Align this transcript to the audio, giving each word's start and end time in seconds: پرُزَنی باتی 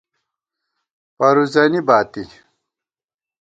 پرُزَنی 1.17 1.79
باتی 1.87 2.25